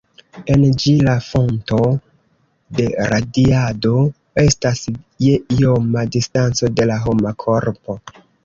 [0.51, 1.81] En ĝi la fonto
[2.79, 3.93] de radiado
[4.47, 4.83] estas
[5.27, 8.01] je ioma distanco de la homa korpo.